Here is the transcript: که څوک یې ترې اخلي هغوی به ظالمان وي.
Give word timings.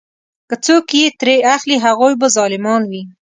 که 0.49 0.55
څوک 0.65 0.85
یې 0.99 1.05
ترې 1.19 1.35
اخلي 1.55 1.77
هغوی 1.85 2.13
به 2.19 2.27
ظالمان 2.37 2.81
وي. 2.91 3.03